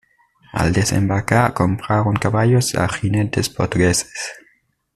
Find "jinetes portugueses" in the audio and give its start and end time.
2.89-4.31